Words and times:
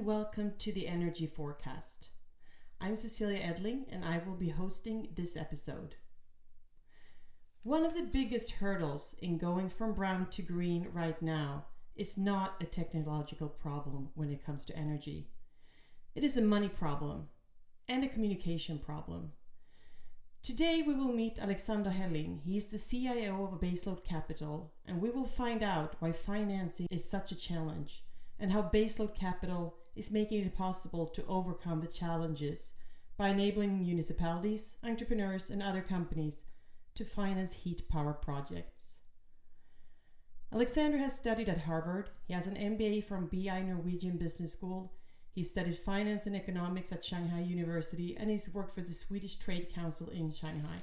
and 0.00 0.06
welcome 0.06 0.54
to 0.56 0.72
the 0.72 0.88
Energy 0.88 1.26
Forecast. 1.26 2.08
I'm 2.80 2.96
Cecilia 2.96 3.38
Edling 3.38 3.84
and 3.92 4.02
I 4.02 4.22
will 4.24 4.34
be 4.34 4.48
hosting 4.48 5.08
this 5.14 5.36
episode. 5.36 5.96
One 7.64 7.84
of 7.84 7.94
the 7.94 8.08
biggest 8.10 8.52
hurdles 8.52 9.14
in 9.20 9.36
going 9.36 9.68
from 9.68 9.92
brown 9.92 10.28
to 10.30 10.40
green 10.40 10.88
right 10.94 11.20
now 11.20 11.66
is 11.96 12.16
not 12.16 12.54
a 12.62 12.64
technological 12.64 13.48
problem 13.48 14.08
when 14.14 14.30
it 14.30 14.42
comes 14.42 14.64
to 14.66 14.76
energy. 14.76 15.28
It 16.14 16.24
is 16.24 16.38
a 16.38 16.42
money 16.42 16.70
problem 16.70 17.28
and 17.86 18.02
a 18.02 18.08
communication 18.08 18.78
problem. 18.78 19.32
Today 20.42 20.82
we 20.86 20.94
will 20.94 21.12
meet 21.12 21.38
Alexander 21.38 21.90
Helling. 21.90 22.40
He 22.42 22.56
is 22.56 22.64
the 22.66 22.78
CIO 22.78 23.44
of 23.52 23.60
Baseload 23.60 24.02
Capital, 24.02 24.72
and 24.86 25.02
we 25.02 25.10
will 25.10 25.26
find 25.26 25.62
out 25.62 25.96
why 25.98 26.12
financing 26.12 26.86
is 26.90 27.04
such 27.04 27.32
a 27.32 27.38
challenge 27.38 28.02
and 28.38 28.50
how 28.50 28.62
Baseload 28.62 29.14
Capital 29.14 29.76
is 30.00 30.10
making 30.10 30.44
it 30.44 30.56
possible 30.56 31.06
to 31.06 31.24
overcome 31.26 31.80
the 31.80 31.86
challenges 31.86 32.72
by 33.16 33.28
enabling 33.28 33.80
municipalities, 33.80 34.76
entrepreneurs, 34.82 35.48
and 35.48 35.62
other 35.62 35.82
companies 35.82 36.42
to 36.94 37.04
finance 37.04 37.52
heat 37.52 37.88
power 37.88 38.12
projects. 38.12 38.96
Alexander 40.52 40.98
has 40.98 41.14
studied 41.14 41.48
at 41.48 41.62
Harvard. 41.62 42.10
He 42.26 42.34
has 42.34 42.48
an 42.48 42.56
MBA 42.56 43.04
from 43.04 43.26
BI 43.26 43.60
Norwegian 43.60 44.16
Business 44.16 44.52
School 44.52 44.92
he 45.32 45.44
studied 45.44 45.78
finance 45.78 46.26
and 46.26 46.34
economics 46.34 46.92
at 46.92 47.04
Shanghai 47.04 47.40
University 47.40 48.16
and 48.16 48.30
he's 48.30 48.52
worked 48.52 48.74
for 48.74 48.82
the 48.82 48.92
Swedish 48.92 49.36
Trade 49.36 49.72
Council 49.72 50.08
in 50.08 50.30
Shanghai. 50.30 50.82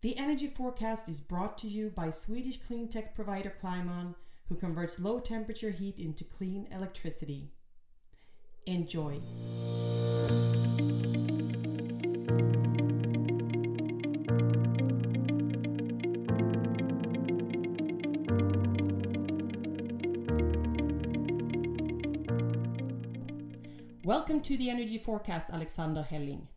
The 0.00 0.16
energy 0.16 0.46
forecast 0.46 1.08
is 1.08 1.20
brought 1.20 1.58
to 1.58 1.68
you 1.68 1.90
by 1.90 2.08
Swedish 2.08 2.56
clean 2.56 2.88
tech 2.88 3.14
provider 3.14 3.54
Climeon, 3.62 4.14
who 4.50 4.56
converts 4.56 4.98
low 4.98 5.20
temperature 5.20 5.70
heat 5.70 6.00
into 6.00 6.24
clean 6.24 6.66
electricity. 6.72 7.52
Enjoy. 8.66 9.20
Welcome 24.02 24.40
to 24.40 24.56
the 24.56 24.68
Energy 24.68 24.98
Forecast, 24.98 25.48
Alexander 25.50 26.02
Helling. 26.02 26.48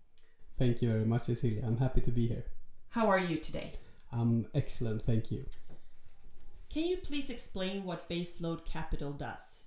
Thank 0.57 0.81
you 0.81 0.89
very 0.89 1.05
much, 1.05 1.25
Cecilia. 1.25 1.63
I'm 1.63 1.77
happy 1.77 2.01
to 2.01 2.11
be 2.11 2.25
here. 2.27 2.45
How 2.89 3.07
are 3.07 3.19
you 3.19 3.37
today? 3.37 3.73
I'm 4.11 4.47
excellent, 4.55 5.03
thank 5.03 5.29
you. 5.29 5.45
Can 6.73 6.85
you 6.85 6.97
please 6.97 7.29
explain 7.29 7.83
what 7.83 8.09
Baseload 8.09 8.65
Capital 8.65 9.11
does? 9.11 9.61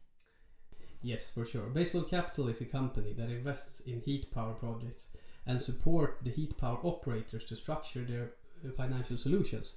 Yes, 1.03 1.31
for 1.31 1.45
sure. 1.45 1.69
Baseload 1.69 2.11
Capital 2.11 2.49
is 2.49 2.61
a 2.61 2.65
company 2.65 3.13
that 3.13 3.31
invests 3.31 3.79
in 3.79 4.01
heat 4.01 4.29
power 4.35 4.55
projects 4.55 5.11
and 5.47 5.63
support 5.63 6.19
the 6.25 6.33
heat 6.33 6.59
power 6.59 6.81
operators 6.83 7.45
to 7.45 7.55
structure 7.55 8.03
their 8.03 8.33
uh, 8.65 8.73
financial 8.73 9.17
solutions. 9.17 9.77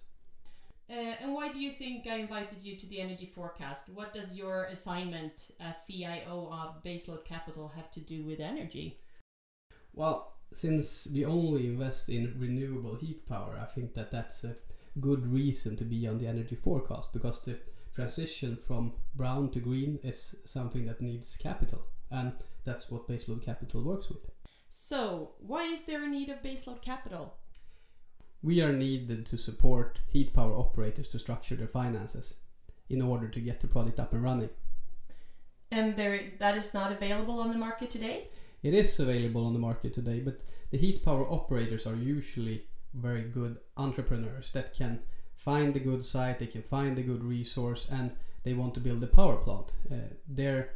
Uh, 0.89 1.13
and 1.21 1.31
why 1.31 1.49
do 1.49 1.59
you 1.59 1.69
think 1.69 2.07
I 2.07 2.15
invited 2.15 2.63
you 2.63 2.75
to 2.75 2.87
the 2.87 2.99
energy 2.99 3.27
forecast? 3.27 3.89
What 3.89 4.11
does 4.11 4.35
your 4.35 4.63
assignment 4.63 5.51
as 5.59 5.83
CIO 5.85 6.49
of 6.51 6.81
Baseload 6.83 7.25
Capital 7.25 7.71
have 7.75 7.91
to 7.91 7.99
do 7.99 8.23
with 8.23 8.39
energy? 8.39 8.97
Well, 9.93 10.33
since 10.51 11.07
we 11.13 11.25
only 11.25 11.67
invest 11.67 12.09
in 12.09 12.35
renewable 12.39 12.95
heat 12.95 13.27
power, 13.27 13.55
I 13.61 13.65
think 13.65 13.93
that 13.93 14.09
that's 14.09 14.43
a 14.43 14.55
good 14.99 15.31
reason 15.31 15.75
to 15.77 15.83
be 15.83 16.07
on 16.07 16.17
the 16.17 16.27
energy 16.27 16.55
forecast 16.55 17.13
because 17.13 17.39
the 17.41 17.59
transition 17.93 18.55
from 18.55 18.93
brown 19.15 19.49
to 19.51 19.59
green 19.59 19.99
is 20.03 20.35
something 20.45 20.85
that 20.85 21.01
needs 21.01 21.35
capital, 21.35 21.83
and 22.11 22.33
that's 22.63 22.89
what 22.89 23.07
Baseload 23.07 23.43
Capital 23.43 23.81
works 23.81 24.09
with. 24.09 24.29
So, 24.69 25.31
why 25.39 25.63
is 25.63 25.81
there 25.81 26.03
a 26.03 26.07
need 26.07 26.29
of 26.29 26.43
baseload 26.43 26.81
capital? 26.81 27.35
We 28.41 28.61
are 28.61 28.71
needed 28.71 29.25
to 29.27 29.37
support 29.37 29.99
heat 30.07 30.33
power 30.33 30.53
operators 30.53 31.07
to 31.09 31.19
structure 31.19 31.55
their 31.55 31.67
finances 31.67 32.35
in 32.89 33.01
order 33.01 33.27
to 33.27 33.39
get 33.39 33.59
the 33.59 33.67
product 33.67 33.99
up 33.99 34.13
and 34.13 34.23
running. 34.23 34.49
And 35.71 35.95
there, 35.95 36.21
that 36.39 36.57
is 36.57 36.73
not 36.73 36.91
available 36.91 37.39
on 37.39 37.51
the 37.51 37.57
market 37.57 37.89
today? 37.89 38.27
It 38.63 38.73
is 38.73 38.99
available 38.99 39.45
on 39.45 39.53
the 39.53 39.59
market 39.59 39.93
today, 39.93 40.19
but 40.19 40.41
the 40.71 40.77
heat 40.77 41.03
power 41.03 41.25
operators 41.29 41.85
are 41.85 41.95
usually 41.95 42.65
very 42.93 43.23
good 43.23 43.57
entrepreneurs 43.77 44.51
that 44.51 44.73
can 44.73 44.99
find 45.35 45.73
the 45.73 45.79
good 45.79 46.03
site, 46.03 46.39
they 46.39 46.47
can 46.47 46.63
find 46.63 46.97
the 46.97 47.03
good 47.03 47.23
resource, 47.23 47.87
and 47.91 48.11
they 48.43 48.53
want 48.53 48.73
to 48.73 48.79
build 48.79 49.03
a 49.03 49.07
power 49.07 49.37
plant. 49.37 49.71
Uh, 49.91 49.95
their 50.27 50.71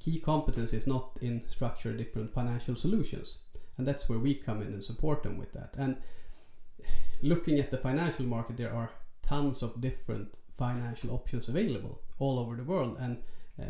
key 0.00 0.18
competence 0.18 0.72
is 0.72 0.86
not 0.86 1.10
in 1.20 1.42
structure 1.46 1.92
different 1.92 2.32
financial 2.32 2.76
solutions, 2.76 3.38
and 3.76 3.86
that's 3.86 4.08
where 4.08 4.18
we 4.18 4.34
come 4.34 4.62
in 4.62 4.68
and 4.68 4.84
support 4.84 5.22
them 5.22 5.36
with 5.36 5.52
that. 5.52 5.74
And 5.78 5.96
looking 7.22 7.58
at 7.58 7.70
the 7.70 7.78
financial 7.78 8.24
market, 8.24 8.56
there 8.56 8.74
are 8.74 8.90
tons 9.22 9.62
of 9.62 9.80
different 9.80 10.36
financial 10.56 11.10
options 11.10 11.48
available 11.48 12.00
all 12.18 12.38
over 12.38 12.56
the 12.56 12.64
world 12.64 12.96
and 13.00 13.18
uh, 13.60 13.64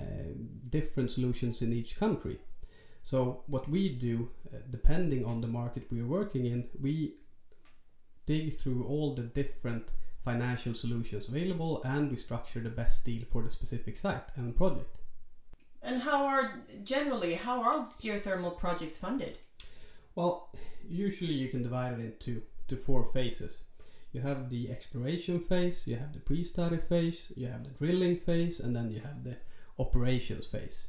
different 0.68 1.10
solutions 1.10 1.62
in 1.62 1.72
each 1.72 1.98
country. 1.98 2.38
So, 3.02 3.42
what 3.46 3.68
we 3.68 3.88
do, 3.88 4.30
uh, 4.52 4.58
depending 4.70 5.24
on 5.24 5.40
the 5.40 5.48
market 5.48 5.90
we 5.90 6.00
are 6.00 6.06
working 6.06 6.46
in, 6.46 6.68
we 6.80 7.16
dig 8.26 8.58
through 8.58 8.84
all 8.84 9.14
the 9.14 9.22
different 9.22 9.88
financial 10.24 10.74
solutions 10.74 11.28
available 11.28 11.82
and 11.84 12.10
we 12.10 12.16
structure 12.16 12.60
the 12.60 12.68
best 12.68 13.04
deal 13.04 13.24
for 13.24 13.42
the 13.42 13.50
specific 13.50 13.96
site 13.96 14.24
and 14.36 14.56
project. 14.56 14.96
And 15.82 16.02
how 16.02 16.26
are 16.26 16.60
generally 16.84 17.34
how 17.34 17.62
are 17.62 17.88
geothermal 18.00 18.56
projects 18.56 18.96
funded? 18.96 19.38
Well, 20.14 20.50
usually 20.88 21.34
you 21.34 21.48
can 21.48 21.62
divide 21.62 21.98
it 21.98 22.00
into 22.00 22.42
to 22.68 22.76
four 22.76 23.04
phases. 23.04 23.64
You 24.12 24.20
have 24.20 24.50
the 24.50 24.70
exploration 24.70 25.40
phase, 25.40 25.86
you 25.86 25.96
have 25.96 26.12
the 26.12 26.20
pre-study 26.20 26.76
phase, 26.76 27.32
you 27.34 27.46
have 27.46 27.64
the 27.64 27.70
drilling 27.70 28.16
phase, 28.16 28.60
and 28.60 28.76
then 28.76 28.90
you 28.90 29.00
have 29.00 29.24
the 29.24 29.38
operations 29.78 30.46
phase. 30.46 30.88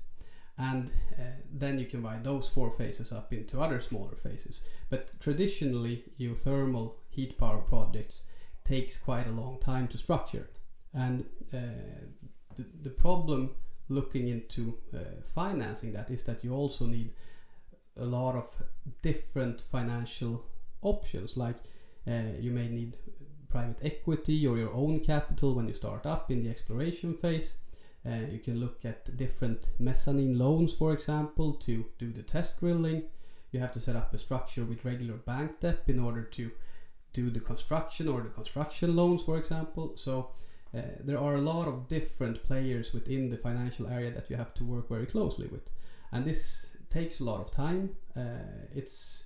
And 0.57 0.91
uh, 1.17 1.23
then 1.51 1.79
you 1.79 1.85
can 1.85 2.01
divide 2.01 2.23
those 2.23 2.49
four 2.49 2.69
phases 2.69 3.11
up 3.11 3.33
into 3.33 3.61
other 3.61 3.79
smaller 3.79 4.15
phases. 4.15 4.61
But 4.89 5.19
traditionally, 5.19 6.03
geothermal 6.19 6.95
heat 7.13 7.37
power 7.37 7.59
projects 7.59 8.23
takes 8.65 8.97
quite 8.97 9.27
a 9.27 9.31
long 9.31 9.57
time 9.59 9.87
to 9.89 9.97
structure. 9.97 10.49
And 10.93 11.25
uh, 11.53 11.57
the, 12.55 12.65
the 12.81 12.89
problem 12.89 13.51
looking 13.89 14.27
into 14.27 14.77
uh, 14.93 15.21
financing 15.35 15.93
that 15.93 16.09
is 16.09 16.23
that 16.23 16.43
you 16.43 16.53
also 16.53 16.85
need 16.85 17.11
a 17.97 18.05
lot 18.05 18.35
of 18.35 18.47
different 19.01 19.63
financial 19.71 20.45
options. 20.81 21.37
Like 21.37 21.57
uh, 22.07 22.37
you 22.39 22.51
may 22.51 22.67
need 22.67 22.97
private 23.49 23.77
equity 23.83 24.47
or 24.47 24.57
your 24.57 24.73
own 24.73 24.99
capital 24.99 25.53
when 25.53 25.67
you 25.67 25.73
start 25.73 26.05
up 26.05 26.31
in 26.31 26.43
the 26.43 26.49
exploration 26.49 27.13
phase. 27.13 27.55
Uh, 28.05 28.25
you 28.31 28.39
can 28.39 28.59
look 28.59 28.83
at 28.83 29.15
different 29.15 29.67
mezzanine 29.79 30.37
loans 30.37 30.73
for 30.73 30.91
example 30.91 31.53
to 31.53 31.85
do 31.99 32.11
the 32.11 32.23
test 32.23 32.59
drilling. 32.59 33.03
You 33.51 33.59
have 33.59 33.71
to 33.73 33.79
set 33.79 33.95
up 33.95 34.13
a 34.13 34.17
structure 34.17 34.65
with 34.65 34.83
regular 34.83 35.13
bank 35.13 35.59
debt 35.61 35.83
in 35.87 35.99
order 35.99 36.23
to 36.23 36.51
do 37.13 37.29
the 37.29 37.39
construction 37.39 38.07
or 38.07 38.21
the 38.21 38.29
construction 38.29 38.95
loans 38.95 39.21
for 39.21 39.37
example 39.37 39.93
so 39.95 40.31
uh, 40.75 40.81
there 40.99 41.19
are 41.19 41.35
a 41.35 41.41
lot 41.41 41.67
of 41.67 41.87
different 41.87 42.43
players 42.43 42.93
within 42.93 43.29
the 43.29 43.37
financial 43.37 43.87
area 43.87 44.11
that 44.11 44.29
you 44.29 44.35
have 44.35 44.53
to 44.53 44.63
work 44.63 44.89
very 44.89 45.05
closely 45.05 45.47
with 45.47 45.69
and 46.11 46.25
this 46.25 46.67
takes 46.89 47.19
a 47.19 47.23
lot 47.23 47.39
of 47.39 47.51
time 47.51 47.95
uh, 48.15 48.65
it's 48.75 49.23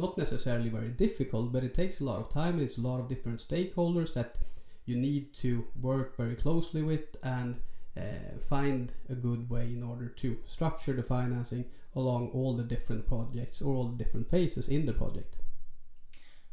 not 0.00 0.18
necessarily 0.18 0.68
very 0.68 0.88
difficult, 0.88 1.52
but 1.52 1.62
it 1.62 1.74
takes 1.74 2.00
a 2.00 2.04
lot 2.04 2.20
of 2.20 2.32
time. 2.32 2.58
It's 2.58 2.78
a 2.78 2.80
lot 2.80 3.00
of 3.00 3.08
different 3.08 3.40
stakeholders 3.40 4.14
that 4.14 4.38
you 4.86 4.96
need 4.96 5.34
to 5.34 5.66
work 5.80 6.16
very 6.16 6.34
closely 6.34 6.82
with 6.82 7.16
and 7.22 7.60
uh, 7.96 8.38
find 8.48 8.92
a 9.08 9.14
good 9.14 9.50
way 9.50 9.66
in 9.66 9.82
order 9.82 10.08
to 10.08 10.38
structure 10.46 10.94
the 10.94 11.02
financing 11.02 11.66
along 11.94 12.30
all 12.32 12.56
the 12.56 12.62
different 12.62 13.06
projects 13.06 13.60
or 13.60 13.74
all 13.74 13.88
the 13.88 14.02
different 14.02 14.28
phases 14.30 14.68
in 14.68 14.86
the 14.86 14.92
project. 14.92 15.36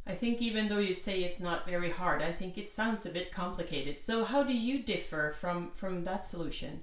I 0.08 0.14
think 0.14 0.42
even 0.42 0.70
though 0.70 0.80
you 0.80 0.94
say 0.94 1.20
it's 1.20 1.40
not 1.40 1.66
very 1.66 1.92
hard, 1.92 2.22
I 2.22 2.32
think 2.32 2.58
it 2.58 2.70
sounds 2.70 3.06
a 3.06 3.10
bit 3.10 3.32
complicated. 3.32 4.00
So 4.00 4.24
how 4.24 4.44
do 4.44 4.54
you 4.54 4.82
differ 4.82 5.36
from 5.38 5.72
from 5.76 6.06
that 6.06 6.26
solution? 6.26 6.82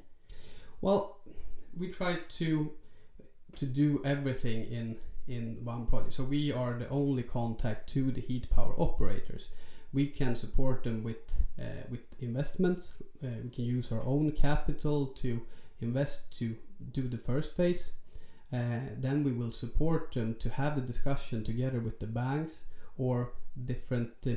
Well, 0.83 1.19
we 1.77 1.89
try 1.89 2.19
to 2.39 2.73
to 3.57 3.67
do 3.67 4.03
everything 4.05 4.65
in 4.71 4.97
in 5.27 5.65
one 5.65 5.87
project. 5.87 6.13
So 6.13 6.25
we 6.25 6.53
are 6.53 6.75
the 6.75 6.89
only 6.91 7.23
contact 7.23 7.89
to 7.95 8.11
the 8.11 8.21
heat 8.21 8.51
power 8.51 8.75
operators. 8.77 9.49
We 9.93 10.09
can 10.09 10.35
support 10.35 10.85
them 10.85 11.03
with 11.03 11.25
uh, 11.59 11.85
with 11.91 12.05
investments. 12.21 12.97
Uh, 13.23 13.29
we 13.43 13.49
can 13.49 13.65
use 13.65 13.91
our 13.91 14.05
own 14.05 14.33
capital 14.33 15.07
to 15.23 15.41
invest 15.81 16.37
to 16.39 16.57
do 16.93 17.09
the 17.09 17.19
first 17.19 17.57
phase. 17.57 17.93
Uh, 18.53 18.81
then 19.01 19.25
we 19.25 19.33
will 19.33 19.53
support 19.53 20.13
them 20.13 20.35
to 20.35 20.51
have 20.51 20.75
the 20.77 20.83
discussion 20.83 21.43
together 21.43 21.81
with 21.81 21.99
the 22.01 22.07
banks 22.07 22.65
or 22.99 23.33
different 23.65 24.11
uh, 24.27 24.31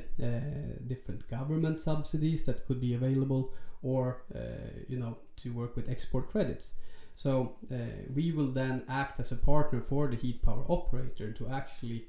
different 0.86 1.28
government 1.28 1.80
subsidies 1.80 2.44
that 2.44 2.66
could 2.66 2.80
be 2.80 2.94
available, 2.94 3.54
or 3.82 4.24
uh, 4.36 4.40
you 4.88 4.98
know 4.98 5.18
to 5.38 5.54
work 5.54 5.76
with 5.76 5.90
export 5.90 6.30
credits. 6.30 6.72
So 7.16 7.56
uh, 7.72 7.76
we 8.14 8.32
will 8.32 8.52
then 8.52 8.84
act 8.88 9.20
as 9.20 9.32
a 9.32 9.38
partner 9.38 9.82
for 9.82 10.08
the 10.08 10.16
heat 10.16 10.44
power 10.44 10.64
operator 10.70 11.32
to 11.34 11.48
actually 11.50 12.06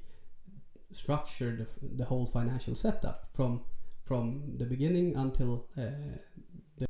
structure 0.91 1.55
the, 1.55 1.67
the 1.97 2.05
whole 2.05 2.27
financial 2.27 2.75
setup 2.75 3.29
from 3.33 3.61
from 4.03 4.55
the 4.57 4.65
beginning 4.65 5.15
until 5.15 5.65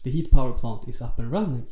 the 0.03 0.11
heat 0.11 0.31
power 0.31 0.53
plant 0.53 0.87
is 0.87 1.01
up 1.01 1.19
and 1.19 1.31
running. 1.31 1.67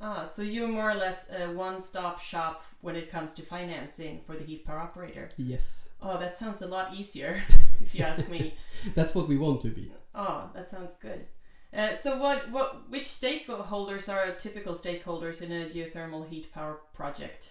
Ah, 0.00 0.28
so 0.30 0.42
you're 0.42 0.68
more 0.68 0.90
or 0.90 0.94
less 0.94 1.24
a 1.30 1.50
one-stop 1.52 2.20
shop 2.20 2.64
when 2.80 2.96
it 2.96 3.10
comes 3.10 3.32
to 3.34 3.42
financing 3.42 4.20
for 4.26 4.34
the 4.34 4.44
heat 4.44 4.66
power 4.66 4.78
operator. 4.78 5.28
Yes, 5.36 5.88
Oh, 6.06 6.18
that 6.18 6.34
sounds 6.34 6.60
a 6.60 6.66
lot 6.66 6.92
easier, 6.94 7.42
if 7.82 7.94
you 7.94 8.04
ask 8.04 8.28
me. 8.28 8.54
that's 8.94 9.14
what 9.14 9.26
we 9.26 9.38
want 9.38 9.62
to 9.62 9.68
be. 9.68 9.90
Oh, 10.14 10.50
that 10.54 10.68
sounds 10.68 10.94
good. 11.00 11.24
Uh, 11.72 11.94
so, 11.94 12.18
what, 12.18 12.50
what, 12.50 12.90
which 12.90 13.04
stakeholders 13.04 14.08
are 14.08 14.30
typical 14.32 14.74
stakeholders 14.74 15.40
in 15.40 15.50
a 15.50 15.64
geothermal 15.64 16.28
heat 16.28 16.52
power 16.52 16.78
project? 16.92 17.48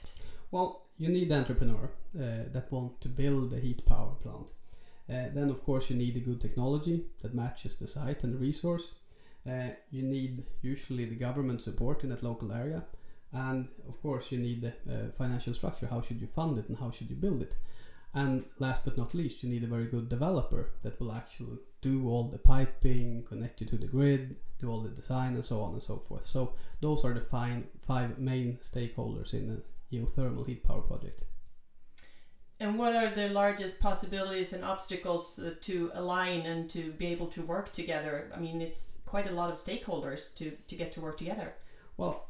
Well, 0.52 0.84
you 1.00 1.10
need 1.10 1.30
the 1.30 1.36
entrepreneur 1.36 1.90
uh, 2.16 2.46
that 2.54 2.72
want 2.72 3.02
to 3.02 3.10
build 3.10 3.54
a 3.54 3.60
heat 3.60 3.86
power 3.88 4.14
plant. 4.22 4.52
Uh, 5.10 5.34
then, 5.34 5.50
of 5.50 5.64
course, 5.64 5.90
you 5.90 5.96
need 5.96 6.16
a 6.16 6.20
good 6.20 6.40
technology 6.40 7.06
that 7.24 7.34
matches 7.34 7.76
the 7.76 7.88
site 7.88 8.24
and 8.24 8.34
the 8.34 8.38
resource. 8.38 8.92
Uh, 9.50 9.70
you 9.92 10.04
need 10.04 10.44
usually 10.62 11.06
the 11.06 11.16
government 11.16 11.62
support 11.62 12.04
in 12.04 12.10
that 12.10 12.24
local 12.24 12.52
area, 12.52 12.84
and 13.34 13.68
of 13.88 14.02
course, 14.02 14.32
you 14.32 14.38
need 14.38 14.62
the 14.62 14.74
uh, 14.94 15.12
financial 15.12 15.54
structure. 15.54 15.88
How 15.88 16.02
should 16.02 16.22
you 16.22 16.28
fund 16.28 16.58
it 16.58 16.70
and 16.70 16.78
how 16.78 16.92
should 16.92 17.10
you 17.10 17.16
build 17.16 17.42
it? 17.42 17.56
And 18.14 18.46
last 18.60 18.86
but 18.86 18.98
not 18.98 19.16
least, 19.16 19.44
you 19.44 19.50
need 19.50 19.64
a 19.64 19.68
very 19.68 19.86
good 19.86 20.08
developer 20.08 20.70
that 20.84 21.00
will 21.00 21.12
actually 21.12 21.58
do 21.82 22.08
all 22.08 22.26
the 22.26 22.38
piping, 22.38 23.24
connect 23.28 23.60
you 23.60 23.68
to 23.68 23.78
the 23.78 23.88
grid, 23.88 24.36
do 24.60 24.70
all 24.70 24.82
the 24.82 24.90
design, 24.90 25.34
and 25.34 25.44
so 25.44 25.62
on 25.62 25.74
and 25.74 25.84
so 25.84 25.98
forth. 25.98 26.26
So 26.26 26.54
those 26.80 27.04
are 27.04 27.14
the 27.14 27.22
fine, 27.22 27.68
five 27.82 28.20
main 28.20 28.60
stakeholders 28.62 29.34
in 29.34 29.50
a 29.50 29.96
geothermal 29.96 30.46
heat 30.46 30.64
power 30.64 30.82
project. 30.82 31.24
And 32.64 32.80
what 32.80 32.96
are 32.96 33.10
the 33.10 33.28
largest 33.28 33.82
possibilities 33.82 34.54
and 34.54 34.64
obstacles 34.64 35.38
uh, 35.38 35.52
to 35.64 35.92
align 35.96 36.46
and 36.46 36.70
to 36.70 36.94
be 36.94 37.08
able 37.08 37.28
to 37.28 37.42
work 37.42 37.74
together? 37.74 38.32
I 38.34 38.40
mean, 38.40 38.62
it's 38.62 39.00
quite 39.06 39.30
a 39.30 39.34
lot 39.34 39.50
of 39.50 39.58
stakeholders 39.58 40.34
to, 40.38 40.52
to 40.70 40.76
get 40.78 40.94
to 40.94 41.02
work 41.02 41.18
together. 41.18 41.56
Well, 41.98 42.30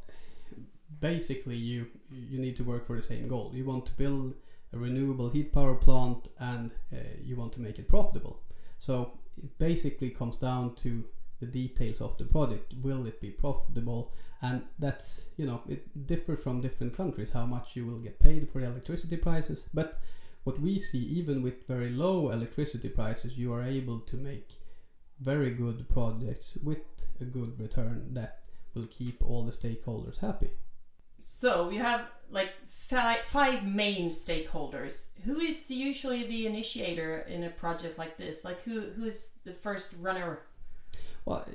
basically, 1.00 1.58
you 1.58 1.86
you 2.10 2.40
need 2.40 2.56
to 2.58 2.64
work 2.64 2.88
for 2.88 2.96
the 2.96 3.04
same 3.04 3.28
goal. 3.28 3.52
You 3.54 3.64
want 3.64 3.86
to 3.86 3.92
build 3.92 4.34
a 4.74 4.78
renewable 4.80 5.30
heat 5.30 5.54
power 5.54 5.76
plant, 5.76 6.28
and 6.40 6.72
uh, 6.92 6.98
you 7.22 7.36
want 7.36 7.54
to 7.54 7.62
make 7.62 7.78
it 7.78 7.88
profitable. 7.88 8.42
So 8.80 9.20
it 9.38 9.56
basically 9.60 10.10
comes 10.10 10.38
down 10.38 10.74
to 10.78 11.04
the 11.42 11.46
details 11.46 12.02
of 12.02 12.18
the 12.18 12.26
project. 12.26 12.74
Will 12.82 13.06
it 13.06 13.22
be 13.22 13.30
profitable? 13.30 14.12
And 14.42 14.64
that's 14.80 15.28
you 15.38 15.46
know 15.46 15.62
it 15.70 16.08
differs 16.08 16.40
from 16.40 16.60
different 16.60 16.98
countries 16.98 17.32
how 17.32 17.46
much 17.46 17.76
you 17.76 17.86
will 17.86 18.00
get 18.00 18.20
paid 18.20 18.50
for 18.50 18.62
electricity 18.62 19.18
prices. 19.18 19.70
But 19.76 20.00
what 20.44 20.60
we 20.60 20.80
see, 20.80 21.00
even 21.00 21.42
with 21.42 21.68
very 21.68 21.90
low 21.90 22.30
electricity 22.32 22.90
prices, 22.90 23.38
you 23.38 23.54
are 23.54 23.64
able 23.64 24.00
to 24.00 24.16
make 24.18 24.50
very 25.20 25.52
good 25.52 25.88
projects 25.88 26.58
with 26.64 26.80
a 27.22 27.26
good 27.26 27.60
return 27.60 28.14
that 28.14 28.40
will 28.74 28.88
keep 28.88 29.24
all 29.26 29.44
the 29.44 29.52
stakeholders 29.52 30.20
happy. 30.20 30.52
So 31.18 31.70
you 31.70 31.80
have 31.80 32.08
like 32.30 32.52
five, 32.70 33.20
five 33.20 33.64
main 33.64 34.10
stakeholders. 34.10 35.08
Who 35.24 35.40
is 35.40 35.72
usually 35.72 36.24
the 36.24 36.48
initiator 36.48 37.20
in 37.30 37.44
a 37.44 37.50
project 37.50 37.98
like 37.98 38.18
this? 38.18 38.44
Like 38.44 38.62
who 38.64 38.82
who's 38.82 39.32
the 39.46 39.54
first 39.54 39.96
runner? 40.02 40.40
Well, 41.26 41.46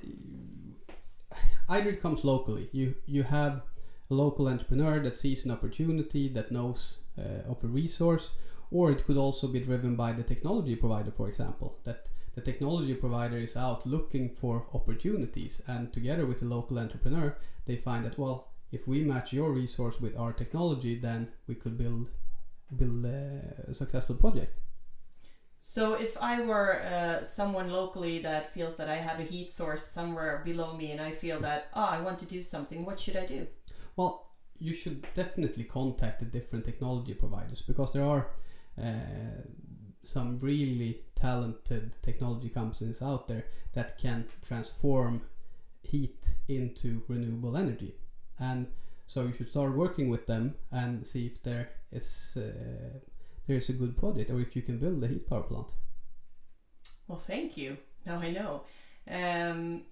either 1.69 1.91
it 1.91 2.01
comes 2.01 2.25
locally. 2.25 2.69
You 2.73 2.95
you 3.07 3.25
have 3.25 3.63
a 4.11 4.15
local 4.15 4.49
entrepreneur 4.49 5.01
that 5.01 5.19
sees 5.19 5.45
an 5.45 5.51
opportunity 5.51 6.29
that 6.29 6.51
knows 6.51 6.97
uh, 7.19 7.51
of 7.51 7.63
a 7.63 7.67
resource, 7.67 8.31
or 8.71 8.91
it 8.91 9.05
could 9.07 9.17
also 9.17 9.49
be 9.49 9.61
driven 9.61 9.97
by 9.97 10.13
the 10.13 10.23
technology 10.23 10.77
provider, 10.77 11.11
for 11.11 11.29
example, 11.29 11.79
that 11.85 12.07
the 12.35 12.41
technology 12.41 12.95
provider 12.95 13.37
is 13.37 13.57
out 13.57 13.87
looking 13.87 14.31
for 14.31 14.67
opportunities, 14.73 15.61
and 15.67 15.93
together 15.93 16.27
with 16.27 16.41
the 16.41 16.47
local 16.47 16.79
entrepreneur, 16.79 17.37
they 17.67 17.77
find 17.77 18.05
that 18.05 18.19
well, 18.19 18.49
if 18.71 18.87
we 18.87 19.03
match 19.03 19.33
your 19.33 19.51
resource 19.51 20.01
with 20.01 20.17
our 20.17 20.33
technology, 20.33 20.95
then 20.99 21.29
we 21.47 21.55
could 21.55 21.79
build 21.79 22.09
build 22.77 23.05
a 23.07 23.73
successful 23.73 24.15
project. 24.15 24.61
So 25.59 25.95
if 25.95 26.17
I 26.21 26.43
were 26.43 26.83
uh, 26.83 27.25
someone 27.25 27.73
locally 27.73 28.21
that 28.21 28.53
feels 28.53 28.77
that 28.77 28.89
I 28.89 28.97
have 28.97 29.19
a 29.19 29.25
heat 29.25 29.51
source 29.51 29.85
somewhere 29.85 30.43
below 30.45 30.77
me, 30.77 30.93
and 30.93 31.01
I 31.01 31.11
feel 31.11 31.41
that 31.41 31.69
oh, 31.75 31.89
I 31.91 32.01
want 32.01 32.19
to 32.21 32.27
do 32.27 32.43
something, 32.43 32.85
what 32.85 33.01
should 33.01 33.17
I 33.17 33.27
do? 33.27 33.47
Well, 33.97 34.31
you 34.59 34.75
should 34.75 35.07
definitely 35.15 35.65
contact 35.65 36.21
the 36.21 36.27
different 36.27 36.65
technology 36.65 37.15
providers 37.15 37.63
because 37.63 37.93
there 37.93 38.05
are 38.05 38.29
uh, 38.81 39.43
some 40.05 40.39
really 40.39 41.03
talented 41.15 41.93
technology 42.03 42.49
companies 42.49 43.03
out 43.03 43.29
there 43.29 43.45
that 43.75 43.99
can 43.99 44.27
transform 44.47 45.23
heat 45.83 46.25
into 46.49 47.03
renewable 47.09 47.57
energy. 47.57 47.95
And 48.39 48.69
so 49.07 49.23
you 49.23 49.33
should 49.33 49.51
start 49.51 49.75
working 49.75 50.09
with 50.09 50.27
them 50.27 50.55
and 50.71 51.07
see 51.07 51.27
if 51.27 51.43
there 51.43 51.71
is 51.91 52.37
uh, 52.37 52.99
there 53.47 53.57
is 53.57 53.69
a 53.69 53.73
good 53.73 53.97
project 53.97 54.31
or 54.31 54.41
if 54.41 54.55
you 54.55 54.63
can 54.63 54.79
build 54.79 55.03
a 55.03 55.09
heat 55.09 55.29
power 55.29 55.43
plant. 55.43 55.69
Well, 57.07 57.19
thank 57.19 57.57
you. 57.57 57.79
Now 58.05 58.21
I 58.21 58.31
know. 58.31 58.63
Um, 59.11 59.83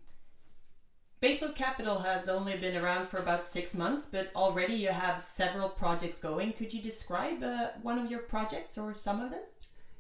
Baseload 1.23 1.55
Capital 1.55 2.01
has 2.01 2.29
only 2.29 2.57
been 2.59 2.77
around 2.77 3.09
for 3.09 3.17
about 3.19 3.43
six 3.43 3.75
months, 3.75 4.07
but 4.07 4.31
already 4.37 4.75
you 4.75 4.89
have 4.89 5.19
several 5.19 5.69
projects 5.69 6.19
going. 6.19 6.53
Could 6.53 6.75
you 6.75 6.83
describe 6.83 7.43
uh, 7.43 7.69
one 7.81 7.99
of 7.99 8.11
your 8.11 8.21
projects 8.21 8.77
or 8.77 8.93
some 8.93 9.21
of 9.21 9.31
them? 9.31 9.41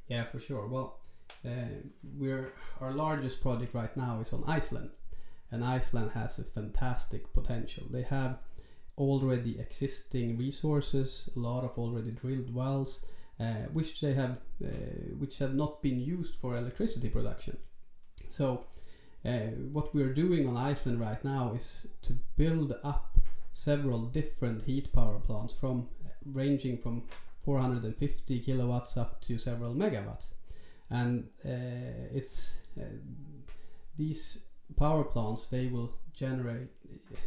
Yeah, 0.08 0.24
for 0.24 0.38
sure. 0.38 0.66
Well, 0.66 0.98
uh, 1.44 1.80
we're 2.18 2.52
our 2.80 2.92
largest 2.92 3.40
project 3.40 3.74
right 3.74 3.96
now 3.96 4.20
is 4.20 4.32
on 4.32 4.44
Iceland, 4.46 4.90
and 5.50 5.64
Iceland 5.64 6.10
has 6.12 6.38
a 6.38 6.44
fantastic 6.44 7.32
potential. 7.32 7.86
They 7.90 8.02
have 8.02 8.38
already 8.98 9.58
existing 9.58 10.36
resources, 10.36 11.30
a 11.34 11.38
lot 11.38 11.64
of 11.64 11.78
already 11.78 12.10
drilled 12.10 12.54
wells, 12.54 13.04
uh, 13.40 13.68
which 13.72 14.00
they 14.00 14.12
have, 14.14 14.38
uh, 14.62 14.68
which 15.18 15.38
have 15.38 15.54
not 15.54 15.82
been 15.82 16.00
used 16.00 16.34
for 16.34 16.56
electricity 16.56 17.08
production. 17.08 17.56
So, 18.28 18.64
uh, 19.26 19.50
what 19.72 19.94
we 19.94 20.02
are 20.02 20.12
doing 20.12 20.46
on 20.48 20.56
Iceland 20.56 21.00
right 21.00 21.22
now 21.24 21.52
is 21.54 21.86
to 22.02 22.14
build 22.36 22.74
up 22.84 23.18
several 23.52 24.06
different 24.06 24.62
heat 24.62 24.92
power 24.92 25.18
plants 25.18 25.52
from 25.52 25.88
ranging 26.24 26.78
from 26.78 27.02
450 27.44 28.40
kilowatts 28.40 28.96
up 28.96 29.20
to 29.22 29.38
several 29.38 29.74
megawatts, 29.74 30.30
and 30.90 31.28
uh, 31.44 32.12
it's 32.12 32.58
uh, 32.78 32.84
these 33.96 34.44
power 34.76 35.04
plants 35.04 35.46
they 35.46 35.66
will 35.66 35.92
generate 36.12 36.68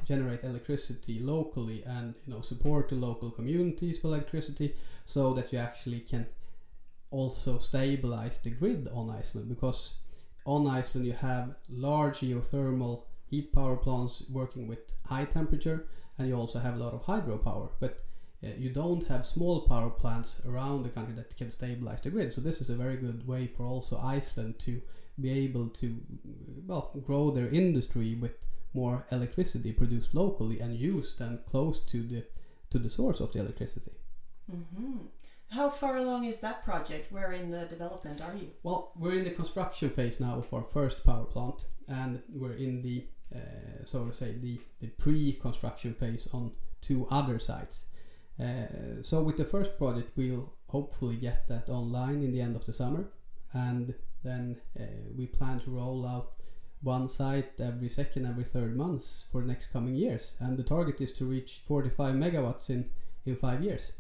generate 0.06 0.44
electricity 0.44 1.20
locally 1.20 1.84
and 1.86 2.16
you 2.26 2.34
know 2.34 2.42
support 2.42 2.90
the 2.90 2.96
local 2.96 3.32
communities 3.32 4.04
with 4.04 4.14
electricity 4.14 4.76
so 5.06 5.34
that 5.34 5.54
you 5.54 5.60
actually 5.60 6.02
can 6.02 6.26
also 7.12 7.58
stabilize 7.58 8.40
the 8.40 8.50
grid 8.50 8.88
on 8.94 9.10
Iceland 9.10 9.48
because 9.48 9.94
on 10.56 10.68
Iceland 10.68 11.06
you 11.06 11.14
have 11.14 11.56
large 11.70 12.20
geothermal 12.20 13.04
heat 13.30 13.54
power 13.54 13.78
plants 13.86 14.24
working 14.40 14.68
with 14.68 14.80
high 15.06 15.26
temperature 15.26 15.80
and 16.18 16.28
you 16.28 16.36
also 16.36 16.60
have 16.60 16.76
a 16.76 16.84
lot 16.84 16.94
of 16.94 17.04
hydropower 17.04 17.70
but 17.80 18.00
uh, 18.44 18.48
you 18.58 18.70
don't 18.70 19.08
have 19.08 19.26
small 19.26 19.62
power 19.62 19.90
plants 19.90 20.42
around 20.48 20.84
the 20.84 20.90
country 20.90 21.14
that 21.14 21.36
can 21.38 21.52
stabilize 21.52 22.02
the 22.02 22.10
grid 22.10 22.34
so 22.34 22.42
this 22.42 22.62
is 22.62 22.70
a 22.70 22.82
very 22.84 22.98
good 22.98 23.28
way 23.28 23.46
for 23.46 23.66
also 23.66 23.98
Iceland 23.98 24.58
to 24.60 24.82
be 25.22 25.30
able 25.46 25.68
to 25.82 25.98
well 26.66 26.92
grow 27.06 27.30
their 27.32 27.50
industry 27.50 28.16
with 28.16 28.36
more 28.74 29.06
electricity 29.12 29.72
produced 29.72 30.14
locally 30.14 30.60
and 30.60 30.76
used 30.76 31.20
and 31.22 31.46
close 31.46 31.80
to 31.80 32.04
the 32.04 32.24
to 32.72 32.78
the 32.80 32.90
source 32.90 33.20
of 33.20 33.32
the 33.34 33.40
electricity. 33.40 33.92
Mm-hmm. 34.52 34.98
How 35.52 35.70
far 35.70 35.98
along 35.98 36.26
is 36.26 36.40
that 36.42 36.64
project? 36.64 37.12
Where 37.12 37.32
in 37.32 37.50
the 37.50 37.66
development 37.66 38.22
are 38.22 38.36
you? 38.36 38.50
Well, 38.62 38.92
we're 38.96 39.16
in 39.16 39.24
the 39.24 39.32
construction 39.32 39.90
phase 39.90 40.20
now 40.20 40.36
of 40.38 40.54
our 40.54 40.64
first 40.64 41.04
power 41.04 41.26
plant, 41.26 41.66
and 41.88 42.22
we're 42.32 42.54
in 42.54 42.84
the 42.84 43.08
uh, 43.36 43.84
so 43.84 44.08
to 44.08 44.14
say 44.14 44.34
the 44.34 44.60
the 44.80 44.88
pre-construction 44.88 45.94
phase 45.96 46.28
on 46.34 46.52
two 46.82 47.08
other 47.10 47.40
sites. 47.40 47.86
Uh, 48.40 49.02
so 49.02 49.22
with 49.22 49.38
the 49.38 49.46
first 49.46 49.78
project, 49.78 50.12
we'll 50.16 50.54
hopefully 50.68 51.16
get 51.16 51.48
that 51.48 51.68
online 51.70 52.22
in 52.24 52.32
the 52.32 52.42
end 52.42 52.56
of 52.56 52.66
the 52.66 52.74
summer, 52.74 53.10
and 53.52 53.96
then 54.24 54.58
uh, 54.80 54.84
we 55.18 55.26
plan 55.26 55.60
to 55.60 55.72
roll 55.72 56.06
out 56.06 56.34
one 56.82 57.10
site 57.10 57.60
every 57.60 57.90
second, 57.90 58.26
every 58.26 58.44
third 58.44 58.76
months 58.76 59.26
for 59.32 59.42
the 59.42 59.48
next 59.48 59.68
coming 59.68 59.96
years. 59.96 60.34
And 60.40 60.58
the 60.58 60.64
target 60.64 61.02
is 61.02 61.12
to 61.14 61.26
reach 61.26 61.62
45 61.68 62.16
megawatts 62.16 62.70
in, 62.70 62.90
in 63.26 63.36
five 63.36 63.64
years. 63.64 63.92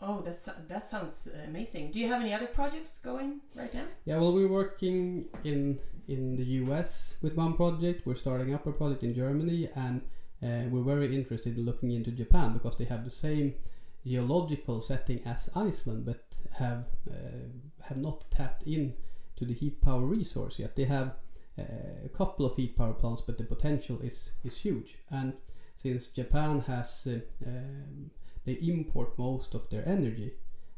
Oh, 0.00 0.20
that's 0.20 0.48
that 0.68 0.86
sounds 0.86 1.28
amazing. 1.46 1.90
Do 1.90 2.00
you 2.00 2.08
have 2.08 2.20
any 2.20 2.34
other 2.34 2.46
projects 2.46 2.98
going 2.98 3.40
right 3.54 3.72
now? 3.72 3.86
Yeah, 4.04 4.18
well, 4.18 4.32
we're 4.34 4.48
working 4.48 5.26
in 5.44 5.78
in 6.08 6.36
the 6.36 6.44
US 6.62 7.14
with 7.22 7.34
one 7.36 7.54
project. 7.54 8.06
We're 8.06 8.16
starting 8.16 8.54
up 8.54 8.66
a 8.66 8.72
project 8.72 9.02
in 9.02 9.14
Germany, 9.14 9.70
and 9.74 10.02
uh, 10.42 10.68
we're 10.70 10.82
very 10.82 11.14
interested 11.14 11.56
in 11.56 11.64
looking 11.64 11.92
into 11.92 12.10
Japan 12.10 12.52
because 12.52 12.76
they 12.76 12.84
have 12.84 13.04
the 13.04 13.10
same 13.10 13.54
geological 14.06 14.80
setting 14.80 15.22
as 15.24 15.48
Iceland, 15.54 16.04
but 16.04 16.24
have 16.58 16.84
uh, 17.10 17.48
have 17.88 17.96
not 17.96 18.24
tapped 18.30 18.64
in 18.64 18.94
to 19.36 19.44
the 19.44 19.54
heat 19.54 19.80
power 19.80 20.04
resource 20.04 20.58
yet. 20.58 20.76
They 20.76 20.84
have 20.84 21.14
uh, 21.58 21.62
a 22.04 22.08
couple 22.08 22.44
of 22.44 22.56
heat 22.56 22.76
power 22.76 22.92
plants, 22.92 23.22
but 23.22 23.38
the 23.38 23.44
potential 23.44 24.00
is 24.02 24.32
is 24.44 24.58
huge. 24.58 24.98
And 25.10 25.34
since 25.76 26.08
Japan 26.08 26.60
has 26.60 27.06
uh, 27.06 27.20
um, 27.46 28.10
they 28.44 28.52
import 28.54 29.18
most 29.18 29.54
of 29.54 29.68
their 29.70 29.86
energy, 29.88 30.34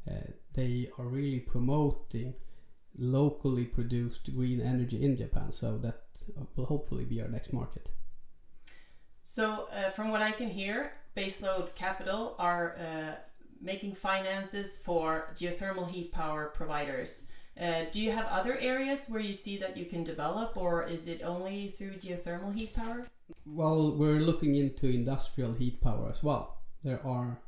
uh, 0.08 0.30
they 0.54 0.90
are 0.99 1.06
really 1.06 1.40
promoting 1.40 2.35
locally 2.99 3.64
produced 3.64 4.35
green 4.35 4.61
energy 4.61 5.04
in 5.04 5.16
Japan. 5.16 5.52
So 5.52 5.78
that 5.78 6.02
will 6.54 6.66
hopefully 6.66 7.04
be 7.04 7.20
our 7.20 7.28
next 7.28 7.52
market. 7.52 7.90
So, 9.23 9.68
uh, 9.73 9.90
from 9.90 10.11
what 10.11 10.23
I 10.23 10.30
can 10.30 10.49
hear, 10.49 10.92
Baseload 11.16 11.75
Capital 11.75 12.37
are 12.38 12.76
uh, 12.78 13.16
making 13.61 13.94
finances 13.94 14.76
for 14.76 15.32
geothermal 15.35 15.90
heat 15.90 16.12
power 16.12 16.46
providers. 16.54 17.26
Uh, 17.61 17.87
do 17.90 18.00
you 18.00 18.12
have 18.12 18.26
other 18.26 18.56
areas 18.58 19.06
where 19.08 19.20
you 19.20 19.35
see 19.35 19.56
that 19.56 19.76
you 19.76 19.87
can 19.87 20.04
develop, 20.04 20.56
or 20.56 20.87
is 20.87 21.08
it 21.08 21.23
only 21.25 21.75
through 21.76 21.94
geothermal 21.94 22.54
heat 22.54 22.75
power? 22.75 23.06
Well, 23.44 23.96
we're 23.96 24.20
looking 24.20 24.54
into 24.54 24.87
industrial 24.87 25.54
heat 25.54 25.80
power 25.80 26.08
as 26.11 26.23
well. 26.23 26.58
There 26.82 27.04
are 27.04 27.40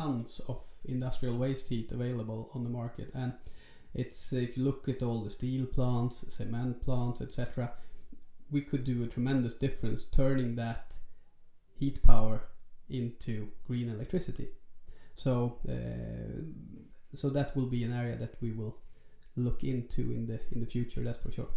tons 0.00 0.40
of 0.48 0.60
industrial 0.84 1.36
waste 1.36 1.68
heat 1.68 1.92
available 1.92 2.50
on 2.54 2.64
the 2.64 2.70
market, 2.70 3.10
and 3.14 3.32
it's 3.94 4.32
if 4.32 4.56
you 4.56 4.64
look 4.64 4.88
at 4.88 5.02
all 5.02 5.22
the 5.22 5.30
steel 5.30 5.66
plants, 5.66 6.24
cement 6.34 6.82
plants, 6.82 7.20
etc., 7.20 7.72
we 8.50 8.60
could 8.60 8.84
do 8.84 9.02
a 9.02 9.06
tremendous 9.06 9.54
difference 9.54 10.04
turning 10.04 10.56
that 10.56 10.94
heat 11.78 12.02
power 12.02 12.42
into 12.88 13.48
green 13.66 13.88
electricity. 13.88 14.48
So, 15.14 15.58
uh, 15.68 16.42
so 17.14 17.30
that 17.30 17.54
will 17.56 17.66
be 17.66 17.84
an 17.84 17.92
area 17.92 18.16
that 18.16 18.34
we 18.40 18.52
will 18.52 18.76
look 19.36 19.62
into 19.62 20.02
in 20.12 20.26
the 20.26 20.40
in 20.52 20.60
the 20.60 20.66
future. 20.66 21.02
That's 21.02 21.18
for 21.18 21.32
sure. 21.32 21.50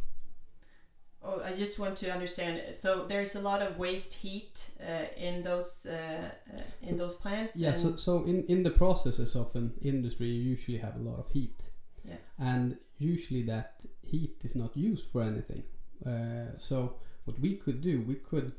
I 1.46 1.54
just 1.54 1.80
want 1.80 1.96
to 1.98 2.12
understand. 2.12 2.62
So 2.74 3.06
there's 3.06 3.36
a 3.36 3.42
lot 3.42 3.62
of 3.62 3.78
waste 3.78 4.14
heat 4.14 4.72
uh, 4.82 5.06
in 5.18 5.44
those 5.44 5.86
uh, 5.86 6.30
uh, 6.54 6.62
in 6.82 6.96
those 6.98 7.16
plants. 7.16 7.60
Yeah. 7.60 7.74
So, 7.74 7.96
so 7.96 8.24
in 8.24 8.44
in 8.48 8.64
the 8.64 8.72
processes 8.72 9.36
of 9.36 9.56
an 9.56 9.74
industry, 9.82 10.28
you 10.28 10.42
usually 10.42 10.78
have 10.78 10.96
a 10.96 11.00
lot 11.10 11.20
of 11.20 11.30
heat. 11.30 11.70
Yes. 12.08 12.34
And 12.40 12.78
usually 12.98 13.44
that 13.44 13.82
heat 14.06 14.42
is 14.44 14.56
not 14.56 14.76
used 14.76 15.06
for 15.12 15.22
anything. 15.22 15.64
Uh, 16.06 16.58
so 16.58 16.96
what 17.26 17.40
we 17.40 17.56
could 17.56 17.82
do, 17.82 18.02
we 18.02 18.16
could 18.16 18.54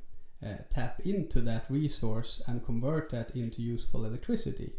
uh, 0.45 0.57
tap 0.71 1.01
into 1.05 1.41
that 1.43 1.65
resource 1.69 2.43
and 2.47 2.65
convert 2.65 3.11
that 3.11 3.35
into 3.37 3.63
useful 3.63 4.05
electricity. 4.05 4.73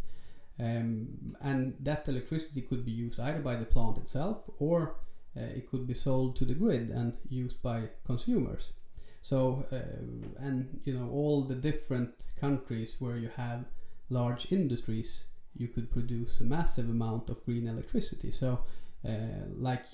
Um, 0.59 1.35
and 1.41 1.75
that 1.81 2.07
electricity 2.07 2.61
could 2.61 2.85
be 2.85 2.91
used 2.91 3.19
either 3.19 3.39
by 3.39 3.55
the 3.55 3.65
plant 3.65 3.97
itself 3.97 4.49
or 4.57 4.95
it 5.41 5.69
could 5.69 5.85
be 5.87 5.93
sold 5.93 6.35
to 6.37 6.45
the 6.45 6.53
grid 6.53 6.89
and 6.89 7.17
used 7.29 7.61
by 7.61 7.89
consumers. 8.05 8.71
So, 9.21 9.65
uh, 9.71 10.45
and 10.45 10.81
you 10.83 10.93
know, 10.93 11.09
all 11.09 11.41
the 11.41 11.55
different 11.55 12.13
countries 12.39 12.97
where 12.99 13.17
you 13.17 13.29
have 13.35 13.65
large 14.09 14.51
industries, 14.51 15.25
you 15.57 15.67
could 15.67 15.91
produce 15.91 16.39
a 16.39 16.43
massive 16.43 16.89
amount 16.89 17.29
of 17.29 17.43
green 17.43 17.67
electricity. 17.67 18.29
So, 18.31 18.59
uh, 19.03 19.47
like 19.57 19.85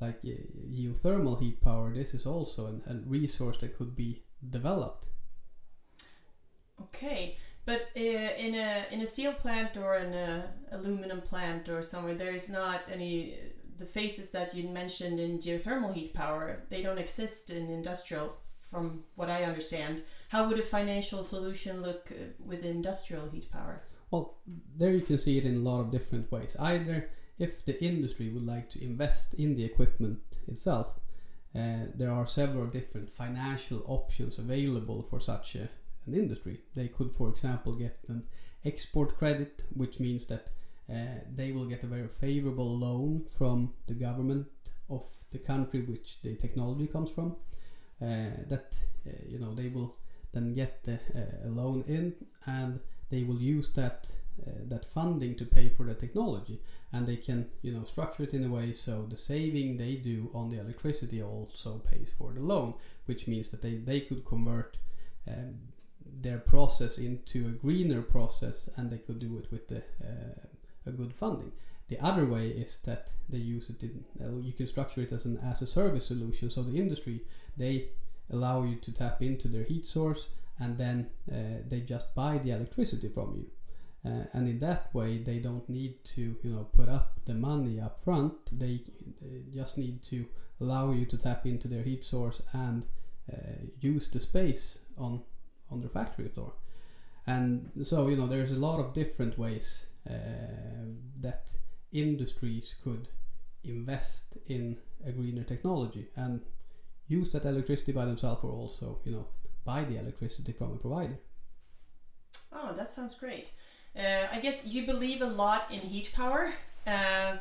like 0.00 0.18
uh, 0.24 0.30
geothermal 0.72 1.40
heat 1.40 1.60
power, 1.60 1.92
this 1.94 2.14
is 2.14 2.26
also 2.26 2.66
an, 2.66 2.82
a 2.88 3.08
resource 3.08 3.58
that 3.58 3.78
could 3.78 3.94
be 3.94 4.22
developed. 4.50 5.06
Okay, 6.82 7.36
but 7.64 7.88
uh, 7.96 8.00
in 8.00 8.54
a 8.54 8.86
in 8.90 9.00
a 9.00 9.06
steel 9.06 9.32
plant 9.32 9.76
or 9.76 9.96
in 9.96 10.12
a 10.14 10.50
aluminum 10.72 11.20
plant 11.20 11.68
or 11.68 11.80
somewhere, 11.80 12.14
there 12.14 12.34
is 12.34 12.50
not 12.50 12.80
any 12.92 13.38
the 13.78 13.86
phases 13.86 14.30
that 14.30 14.54
you 14.54 14.68
mentioned 14.68 15.20
in 15.20 15.38
geothermal 15.38 15.94
heat 15.94 16.14
power. 16.14 16.62
They 16.68 16.82
don't 16.82 16.98
exist 16.98 17.50
in 17.50 17.70
industrial, 17.70 18.36
from 18.70 19.04
what 19.14 19.30
I 19.30 19.44
understand. 19.44 20.02
How 20.28 20.48
would 20.48 20.58
a 20.58 20.62
financial 20.62 21.22
solution 21.22 21.82
look 21.82 22.10
uh, 22.10 22.24
with 22.44 22.64
industrial 22.64 23.28
heat 23.28 23.50
power? 23.50 23.82
Well, 24.10 24.36
there 24.76 24.92
you 24.92 25.00
can 25.00 25.18
see 25.18 25.38
it 25.38 25.44
in 25.44 25.56
a 25.56 25.68
lot 25.70 25.80
of 25.80 25.90
different 25.90 26.30
ways. 26.30 26.56
Either 26.58 27.10
if 27.38 27.64
the 27.64 27.82
industry 27.82 28.28
would 28.28 28.46
like 28.46 28.70
to 28.70 28.84
invest 28.84 29.34
in 29.34 29.56
the 29.56 29.64
equipment 29.64 30.20
itself, 30.46 31.00
uh, 31.54 31.86
there 31.94 32.10
are 32.10 32.26
several 32.26 32.66
different 32.66 33.10
financial 33.10 33.82
options 33.86 34.38
available 34.38 35.02
for 35.02 35.20
such 35.20 35.54
a 35.54 35.68
an 36.06 36.14
industry. 36.14 36.60
They 36.74 36.88
could, 36.88 37.12
for 37.12 37.28
example, 37.28 37.74
get 37.74 37.98
an 38.08 38.24
export 38.64 39.16
credit, 39.16 39.62
which 39.72 40.00
means 40.00 40.26
that 40.26 40.48
they 40.88 41.52
will 41.52 41.66
get 41.66 41.82
a 41.82 41.86
very 41.86 42.08
favorable 42.08 42.78
loan 42.78 43.24
from 43.36 43.72
the 43.86 43.94
government 43.94 44.46
of 44.90 45.02
the 45.30 45.38
country 45.38 45.80
which 45.80 46.18
the 46.22 46.34
technology 46.36 46.86
comes 46.86 47.10
from. 47.10 47.36
Uh, 48.02 48.30
that 48.48 48.74
uh, 49.06 49.10
you 49.26 49.38
know 49.38 49.54
they 49.54 49.68
will 49.68 49.96
then 50.32 50.52
get 50.52 50.82
the, 50.84 50.94
uh, 50.94 51.48
a 51.48 51.48
loan 51.48 51.84
in, 51.86 52.12
and 52.46 52.80
they 53.10 53.22
will 53.22 53.40
use 53.40 53.68
that 53.74 54.08
uh, 54.46 54.50
that 54.68 54.84
funding 54.84 55.36
to 55.36 55.44
pay 55.44 55.68
for 55.68 55.84
the 55.84 55.94
technology, 55.94 56.60
and 56.92 57.06
they 57.06 57.16
can 57.16 57.48
you 57.62 57.72
know 57.72 57.84
structure 57.84 58.24
it 58.24 58.34
in 58.34 58.44
a 58.44 58.48
way 58.48 58.72
so 58.72 59.06
the 59.08 59.16
saving 59.16 59.76
they 59.76 59.94
do 59.94 60.28
on 60.34 60.50
the 60.50 60.58
electricity 60.58 61.22
also 61.22 61.78
pays 61.90 62.10
for 62.18 62.32
the 62.32 62.40
loan, 62.40 62.74
which 63.06 63.26
means 63.26 63.48
that 63.50 63.62
they 63.62 63.74
they 63.74 64.00
could 64.00 64.24
convert 64.24 64.76
um, 65.28 65.54
their 66.20 66.38
process 66.38 66.98
into 66.98 67.46
a 67.46 67.50
greener 67.50 68.02
process 68.02 68.68
and 68.76 68.90
they 68.90 68.98
could 68.98 69.18
do 69.18 69.38
it 69.38 69.50
with 69.50 69.68
the, 69.68 69.78
uh, 69.78 70.46
a 70.86 70.90
good 70.90 71.14
funding. 71.14 71.52
The 71.88 72.00
other 72.00 72.24
way 72.24 72.48
is 72.48 72.78
that 72.84 73.10
they 73.28 73.38
use 73.38 73.68
it 73.68 73.82
in, 73.82 74.04
uh, 74.20 74.40
you 74.40 74.52
can 74.52 74.66
structure 74.66 75.02
it 75.02 75.12
as 75.12 75.24
an 75.24 75.38
as 75.38 75.62
a 75.62 75.66
service 75.66 76.06
solution. 76.06 76.50
So 76.50 76.62
the 76.62 76.78
industry, 76.78 77.22
they 77.56 77.88
allow 78.30 78.62
you 78.62 78.76
to 78.76 78.92
tap 78.92 79.20
into 79.22 79.48
their 79.48 79.64
heat 79.64 79.86
source 79.86 80.28
and 80.58 80.78
then 80.78 81.10
uh, 81.30 81.62
they 81.68 81.80
just 81.80 82.14
buy 82.14 82.38
the 82.38 82.52
electricity 82.52 83.08
from 83.08 83.34
you. 83.36 83.50
Uh, 84.06 84.24
and 84.32 84.48
in 84.48 84.60
that 84.60 84.94
way, 84.94 85.18
they 85.18 85.38
don't 85.38 85.68
need 85.68 86.04
to, 86.04 86.36
you 86.42 86.50
know, 86.50 86.66
put 86.76 86.88
up 86.88 87.12
the 87.24 87.34
money 87.34 87.80
up 87.80 87.98
front. 87.98 88.34
They, 88.52 88.82
they 89.20 89.42
just 89.54 89.78
need 89.78 90.02
to 90.04 90.26
allow 90.60 90.92
you 90.92 91.06
to 91.06 91.16
tap 91.16 91.46
into 91.46 91.68
their 91.68 91.82
heat 91.82 92.04
source 92.04 92.42
and 92.52 92.84
uh, 93.32 93.64
use 93.80 94.08
the 94.08 94.20
space 94.20 94.78
on 94.98 95.22
on 95.70 95.80
their 95.80 95.88
factory 95.88 96.28
floor. 96.28 96.52
And 97.26 97.70
so, 97.82 98.08
you 98.08 98.16
know, 98.16 98.26
there's 98.26 98.52
a 98.52 98.56
lot 98.56 98.78
of 98.78 98.92
different 98.92 99.38
ways 99.38 99.86
uh, 99.86 99.93
that 100.06 101.48
industries 101.92 102.74
could 102.82 103.08
invest 103.62 104.36
in 104.46 104.76
a 105.06 105.12
greener 105.12 105.44
technology 105.44 106.08
and 106.16 106.42
use 107.08 107.30
that 107.32 107.44
electricity 107.44 107.92
by 107.92 108.04
themselves 108.04 108.42
or 108.44 108.50
also, 108.50 109.00
you 109.04 109.12
know, 109.12 109.26
buy 109.64 109.84
the 109.84 109.98
electricity 109.98 110.52
from 110.52 110.72
a 110.72 110.76
provider. 110.76 111.18
Oh, 112.52 112.72
that 112.76 112.90
sounds 112.90 113.14
great. 113.14 113.52
Uh, 113.96 114.26
I 114.32 114.40
guess 114.40 114.66
you 114.66 114.86
believe 114.86 115.22
a 115.22 115.26
lot 115.26 115.70
in 115.70 115.80
heat 115.80 116.12
power. 116.14 116.54
Uh, 116.86 117.36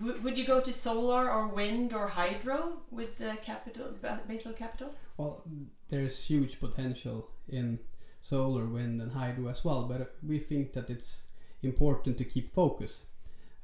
would 0.00 0.36
you 0.36 0.46
go 0.46 0.60
to 0.60 0.72
solar 0.72 1.30
or 1.30 1.48
wind 1.48 1.92
or 1.92 2.06
hydro 2.06 2.80
with 2.90 3.18
the 3.18 3.36
capital, 3.42 3.94
baseload 4.28 4.56
capital? 4.56 4.94
Well, 5.16 5.44
there's 5.88 6.24
huge 6.24 6.60
potential 6.60 7.28
in 7.48 7.80
solar, 8.20 8.66
wind, 8.66 9.00
and 9.00 9.12
hydro 9.12 9.48
as 9.48 9.64
well, 9.64 9.84
but 9.88 10.14
we 10.26 10.38
think 10.38 10.72
that 10.74 10.90
it's 10.90 11.24
important 11.62 12.18
to 12.18 12.24
keep 12.24 12.54
focus. 12.54 13.06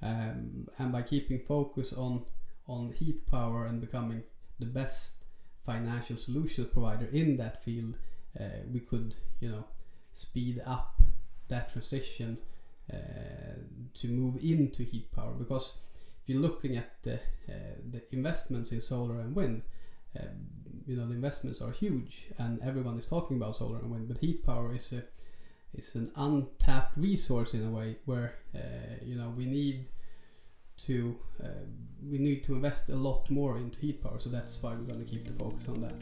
Um, 0.03 0.69
and 0.79 0.93
by 0.93 1.03
keeping 1.03 1.41
focus 1.41 1.93
on 1.93 2.25
on 2.69 2.93
heat 2.93 3.27
power 3.31 3.65
and 3.65 3.81
becoming 3.81 4.25
the 4.59 4.67
best 4.67 5.25
financial 5.65 6.17
solution 6.17 6.67
provider 6.67 7.07
in 7.07 7.37
that 7.37 7.63
field, 7.63 7.97
uh, 8.39 8.45
we 8.73 8.81
could, 8.81 9.15
you 9.41 9.49
know, 9.49 9.65
speed 10.13 10.61
up 10.67 11.01
that 11.49 11.71
transition 11.73 12.39
uh, 12.93 12.97
to 13.95 14.09
move 14.09 14.37
into 14.43 14.83
heat 14.83 15.13
power 15.13 15.33
because 15.33 15.75
if 16.23 16.35
you're 16.35 16.43
looking 16.43 16.77
at 16.77 16.91
the, 17.03 17.15
uh, 17.49 17.77
the 17.89 18.03
investments 18.13 18.73
in 18.73 18.81
solar 18.81 19.21
and 19.21 19.37
wind, 19.37 19.63
uh, 20.19 20.25
you 20.87 20.97
know 20.97 21.07
the 21.07 21.15
investments 21.15 21.61
are 21.61 21.73
huge, 21.73 22.27
and 22.39 22.61
everyone 22.63 22.99
is 22.99 23.07
talking 23.07 23.37
about 23.37 23.57
solar 23.57 23.79
and 23.79 23.91
wind. 23.91 24.09
But 24.09 24.19
heat 24.19 24.45
power 24.45 24.75
is 24.75 24.93
a 24.93 25.03
is 25.75 25.95
an 25.95 26.11
untapped 26.17 26.97
resource 26.97 27.55
in 27.55 27.65
a 27.67 27.71
way 27.71 27.97
where 28.05 28.35
uh, 28.55 28.59
you 29.03 29.15
know 29.15 29.33
we 29.37 29.47
need 29.47 29.87
to 30.79 31.17
uh, 31.43 31.49
we 32.09 32.19
need 32.19 32.45
to 32.45 32.55
invest 32.55 32.89
a 32.91 32.97
lot 32.97 33.31
more 33.31 33.57
into 33.59 33.81
heat 33.81 34.03
power. 34.03 34.19
So 34.19 34.29
that's 34.29 34.63
why 34.63 34.71
we're 34.71 34.93
going 34.93 35.05
to 35.05 35.11
keep 35.11 35.27
the 35.27 35.33
focus 35.33 35.69
on 35.69 35.81
that. 35.81 35.97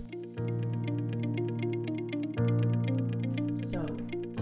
So, 3.56 3.87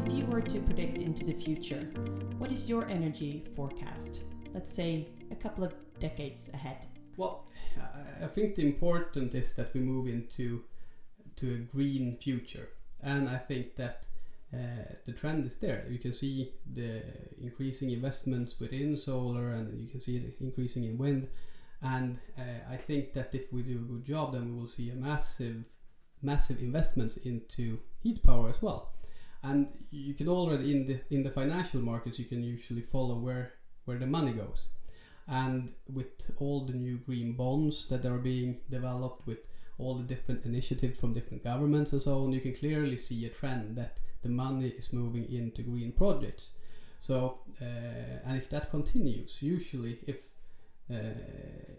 if 0.07 0.13
you 0.13 0.25
were 0.27 0.41
to 0.41 0.61
predict 0.61 0.99
into 0.99 1.25
the 1.25 1.35
future, 1.35 1.83
what 2.39 2.51
is 2.51 2.69
your 2.69 2.89
energy 2.89 3.45
forecast? 3.55 4.23
Let's 4.55 4.73
say 4.73 5.09
a 5.31 5.35
couple 5.35 5.65
of 5.65 5.75
decades 5.99 6.51
ahead? 6.53 6.87
Well, 7.17 7.47
I 8.23 8.27
think 8.27 8.55
the 8.55 8.63
important 8.63 9.35
is 9.35 9.55
that 9.55 9.73
we 9.75 9.81
move 9.81 10.07
into 10.09 10.65
to 11.37 11.55
a 11.55 11.59
green 11.59 12.17
future, 12.17 12.69
and 13.03 13.29
I 13.29 13.39
think 13.39 13.77
that 13.77 14.05
the 15.07 15.13
trend 15.13 15.47
is 15.47 15.57
there. 15.57 15.87
You 15.89 15.99
can 15.99 16.13
see 16.13 16.53
the 16.71 17.03
increasing 17.41 17.91
investments 17.91 18.61
within 18.61 18.97
solar, 18.97 19.49
and 19.51 19.81
you 19.81 19.89
can 19.89 20.01
see 20.01 20.19
the 20.19 20.33
increasing 20.45 20.85
in 20.85 20.99
wind. 20.99 21.29
And 21.81 22.19
uh, 22.39 22.73
I 22.73 22.77
think 22.77 23.13
that 23.15 23.35
if 23.35 23.53
we 23.53 23.63
do 23.63 23.79
a 23.79 23.93
good 23.93 24.05
job, 24.05 24.33
then 24.33 24.53
we 24.53 24.61
will 24.61 24.69
see 24.69 24.91
a 24.91 24.95
massive, 24.95 25.65
massive 26.21 26.61
investments 26.61 27.17
into 27.17 27.81
heat 28.03 28.23
power 28.23 28.51
as 28.51 28.63
well. 28.63 28.93
And 29.43 29.69
you 29.91 30.15
can 30.15 30.29
already 30.29 30.71
in 30.71 30.87
the 30.87 31.01
in 31.11 31.25
the 31.25 31.31
financial 31.31 31.81
markets, 31.81 32.19
you 32.19 32.27
can 32.27 32.45
usually 32.45 32.83
follow 32.83 33.17
where 33.17 33.55
where 33.85 33.99
the 33.99 34.07
money 34.07 34.33
goes. 34.33 34.69
And 35.27 35.73
with 35.89 36.31
all 36.37 36.67
the 36.67 36.73
new 36.73 36.99
green 36.99 37.33
bonds 37.33 37.89
that 37.89 38.05
are 38.05 38.19
being 38.19 38.61
developed, 38.71 39.27
with 39.27 39.39
all 39.79 39.97
the 39.97 40.05
different 40.05 40.45
initiatives 40.45 40.99
from 40.99 41.13
different 41.13 41.43
governments 41.43 41.93
and 41.93 42.03
so 42.03 42.23
on, 42.23 42.33
you 42.33 42.41
can 42.41 42.55
clearly 42.55 42.97
see 42.97 43.25
a 43.25 43.29
trend 43.29 43.77
that 43.77 43.99
the 44.23 44.29
money 44.29 44.69
is 44.69 44.93
moving 44.93 45.31
into 45.31 45.63
green 45.63 45.93
projects. 45.93 46.51
So, 47.01 47.41
uh, 47.61 47.65
and 48.25 48.37
if 48.37 48.49
that 48.51 48.71
continues, 48.71 49.39
usually 49.41 49.99
if 50.07 50.21
uh, 50.91 51.15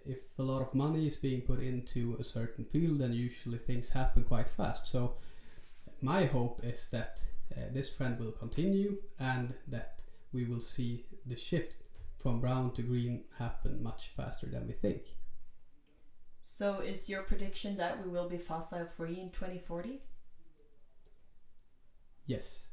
if 0.06 0.20
a 0.40 0.44
lot 0.44 0.62
of 0.62 0.74
money 0.74 1.06
is 1.06 1.16
being 1.16 1.42
put 1.42 1.60
into 1.60 2.18
a 2.20 2.24
certain 2.24 2.66
field, 2.66 3.00
then 3.00 3.14
usually 3.14 3.58
things 3.58 3.90
happen 3.90 4.24
quite 4.24 4.50
fast. 4.50 4.88
So, 4.88 5.16
my 6.02 6.26
hope 6.26 6.62
is 6.64 6.88
that 6.92 7.20
uh, 7.52 7.62
this 7.72 7.90
trend 7.90 8.20
will 8.20 8.32
continue 8.32 8.98
and 9.20 9.54
that 9.68 10.00
we 10.32 10.46
will 10.46 10.62
see 10.62 11.06
the 11.26 11.36
shift 11.36 11.76
from 12.18 12.40
brown 12.40 12.72
to 12.72 12.82
green 12.82 13.24
happen 13.38 13.84
much 13.84 14.12
faster 14.16 14.48
than 14.48 14.68
we 14.68 14.74
think. 14.74 15.02
So, 16.42 16.80
is 16.80 17.10
your 17.10 17.24
prediction 17.24 17.78
that 17.78 18.04
we 18.04 18.12
will 18.12 18.28
be 18.28 18.38
fossil 18.38 18.88
free 18.98 19.20
in 19.20 19.30
2040? 19.30 20.02
Yes. 22.26 22.68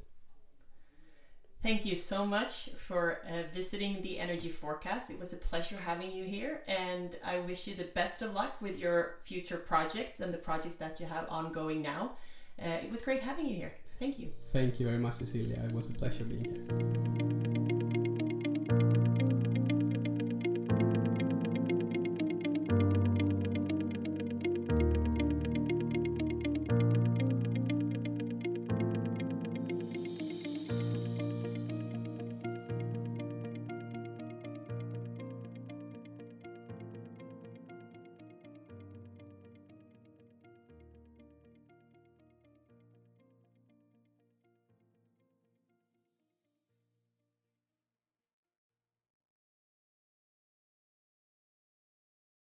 Thank 1.63 1.85
you 1.85 1.93
so 1.93 2.25
much 2.25 2.69
for 2.75 3.19
uh, 3.29 3.43
visiting 3.53 4.01
the 4.01 4.17
Energy 4.17 4.49
Forecast. 4.49 5.11
It 5.11 5.19
was 5.19 5.31
a 5.31 5.37
pleasure 5.37 5.77
having 5.77 6.11
you 6.11 6.23
here, 6.23 6.61
and 6.67 7.15
I 7.23 7.37
wish 7.39 7.67
you 7.67 7.75
the 7.75 7.83
best 7.83 8.23
of 8.23 8.33
luck 8.33 8.59
with 8.61 8.79
your 8.79 9.17
future 9.23 9.57
projects 9.57 10.21
and 10.21 10.33
the 10.33 10.39
projects 10.39 10.77
that 10.77 10.99
you 10.99 11.05
have 11.05 11.29
ongoing 11.29 11.83
now. 11.83 12.13
Uh, 12.59 12.69
it 12.83 12.89
was 12.89 13.03
great 13.03 13.21
having 13.21 13.45
you 13.45 13.55
here. 13.55 13.73
Thank 13.99 14.17
you. 14.17 14.31
Thank 14.51 14.79
you 14.79 14.87
very 14.87 14.97
much, 14.97 15.17
Cecilia. 15.17 15.61
It 15.63 15.71
was 15.71 15.85
a 15.87 15.91
pleasure 15.91 16.23
being 16.23 16.45
here. 16.45 17.60